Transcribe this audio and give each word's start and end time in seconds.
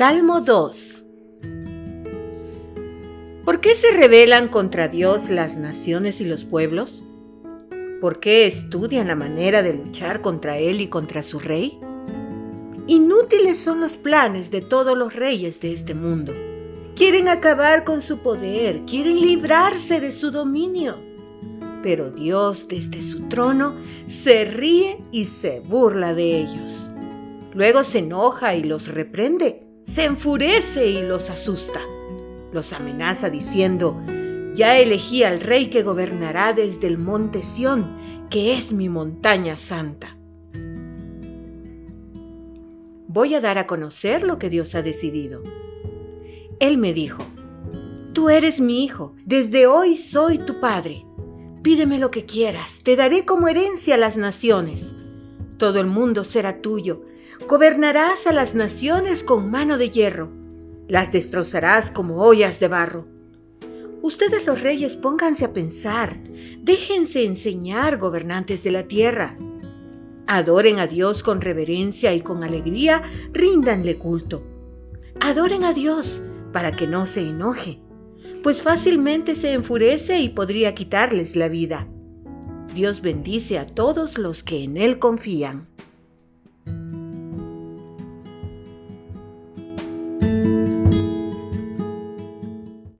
Salmo 0.00 0.40
2 0.40 1.04
¿Por 3.44 3.60
qué 3.60 3.74
se 3.74 3.90
rebelan 3.90 4.48
contra 4.48 4.88
Dios 4.88 5.28
las 5.28 5.58
naciones 5.58 6.22
y 6.22 6.24
los 6.24 6.44
pueblos? 6.46 7.04
¿Por 8.00 8.18
qué 8.18 8.46
estudian 8.46 9.08
la 9.08 9.14
manera 9.14 9.60
de 9.60 9.74
luchar 9.74 10.22
contra 10.22 10.56
Él 10.56 10.80
y 10.80 10.88
contra 10.88 11.22
su 11.22 11.38
rey? 11.38 11.78
Inútiles 12.86 13.58
son 13.58 13.82
los 13.82 13.98
planes 13.98 14.50
de 14.50 14.62
todos 14.62 14.96
los 14.96 15.14
reyes 15.14 15.60
de 15.60 15.74
este 15.74 15.92
mundo. 15.92 16.32
Quieren 16.96 17.28
acabar 17.28 17.84
con 17.84 18.00
su 18.00 18.20
poder, 18.20 18.86
quieren 18.86 19.20
librarse 19.20 20.00
de 20.00 20.12
su 20.12 20.30
dominio. 20.30 20.96
Pero 21.82 22.10
Dios 22.10 22.68
desde 22.68 23.02
su 23.02 23.28
trono 23.28 23.74
se 24.06 24.46
ríe 24.46 25.04
y 25.12 25.26
se 25.26 25.60
burla 25.60 26.14
de 26.14 26.38
ellos. 26.38 26.88
Luego 27.52 27.84
se 27.84 27.98
enoja 27.98 28.54
y 28.54 28.62
los 28.62 28.88
reprende 28.88 29.66
se 29.92 30.04
enfurece 30.04 30.86
y 30.86 31.02
los 31.02 31.30
asusta. 31.30 31.80
Los 32.52 32.72
amenaza 32.72 33.28
diciendo, 33.28 34.00
ya 34.54 34.78
elegí 34.78 35.24
al 35.24 35.40
rey 35.40 35.66
que 35.66 35.82
gobernará 35.82 36.52
desde 36.52 36.86
el 36.86 36.98
monte 36.98 37.42
Sión, 37.42 38.26
que 38.30 38.56
es 38.56 38.72
mi 38.72 38.88
montaña 38.88 39.56
santa. 39.56 40.16
Voy 43.08 43.34
a 43.34 43.40
dar 43.40 43.58
a 43.58 43.66
conocer 43.66 44.22
lo 44.22 44.38
que 44.38 44.50
Dios 44.50 44.76
ha 44.76 44.82
decidido. 44.82 45.42
Él 46.60 46.78
me 46.78 46.92
dijo, 46.92 47.24
tú 48.12 48.30
eres 48.30 48.60
mi 48.60 48.84
hijo, 48.84 49.16
desde 49.24 49.66
hoy 49.66 49.96
soy 49.96 50.38
tu 50.38 50.60
padre. 50.60 51.04
Pídeme 51.62 51.98
lo 51.98 52.12
que 52.12 52.24
quieras, 52.24 52.78
te 52.84 52.94
daré 52.94 53.24
como 53.24 53.48
herencia 53.48 53.96
las 53.96 54.16
naciones. 54.16 54.94
Todo 55.60 55.78
el 55.78 55.88
mundo 55.88 56.24
será 56.24 56.62
tuyo 56.62 57.02
Gobernarás 57.46 58.26
a 58.26 58.32
las 58.32 58.54
naciones 58.54 59.22
con 59.22 59.50
mano 59.50 59.76
de 59.76 59.90
hierro, 59.90 60.30
las 60.88 61.12
destrozarás 61.12 61.90
como 61.90 62.22
ollas 62.22 62.60
de 62.60 62.68
barro. 62.68 63.06
Ustedes 64.00 64.46
los 64.46 64.62
reyes 64.62 64.96
pónganse 64.96 65.44
a 65.44 65.52
pensar, 65.52 66.18
déjense 66.62 67.26
enseñar, 67.26 67.98
gobernantes 67.98 68.62
de 68.62 68.70
la 68.70 68.88
tierra. 68.88 69.36
Adoren 70.26 70.78
a 70.78 70.86
Dios 70.86 71.22
con 71.22 71.42
reverencia 71.42 72.14
y 72.14 72.22
con 72.22 72.42
alegría, 72.42 73.02
ríndanle 73.32 73.98
culto. 73.98 74.42
Adoren 75.20 75.64
a 75.64 75.74
Dios 75.74 76.22
para 76.54 76.72
que 76.72 76.86
no 76.86 77.04
se 77.04 77.20
enoje, 77.20 77.80
pues 78.42 78.62
fácilmente 78.62 79.34
se 79.34 79.52
enfurece 79.52 80.20
y 80.20 80.30
podría 80.30 80.74
quitarles 80.74 81.36
la 81.36 81.48
vida. 81.48 81.86
Dios 82.74 83.00
bendice 83.00 83.58
a 83.58 83.66
todos 83.66 84.16
los 84.16 84.44
que 84.44 84.62
en 84.62 84.76
Él 84.76 85.00
confían. 85.00 85.66